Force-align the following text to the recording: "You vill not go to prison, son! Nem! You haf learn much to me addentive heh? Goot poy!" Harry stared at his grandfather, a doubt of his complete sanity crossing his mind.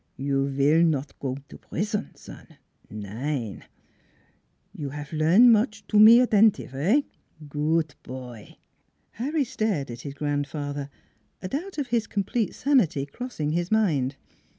"You 0.31 0.47
vill 0.47 0.81
not 0.83 1.19
go 1.19 1.37
to 1.47 1.59
prison, 1.59 2.09
son! 2.15 2.57
Nem! 2.89 3.61
You 4.73 4.89
haf 4.89 5.13
learn 5.13 5.51
much 5.51 5.85
to 5.89 5.99
me 5.99 6.17
addentive 6.17 6.71
heh? 6.71 7.01
Goot 7.47 7.93
poy!" 8.01 8.57
Harry 9.11 9.43
stared 9.43 9.91
at 9.91 10.01
his 10.01 10.15
grandfather, 10.15 10.89
a 11.43 11.47
doubt 11.49 11.77
of 11.77 11.89
his 11.89 12.07
complete 12.07 12.55
sanity 12.55 13.05
crossing 13.05 13.51
his 13.51 13.69
mind. 13.69 14.15